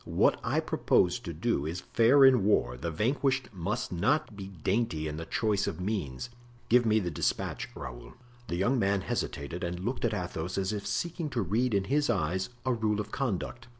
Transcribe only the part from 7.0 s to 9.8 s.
despatch, Raoul." The young man hesitated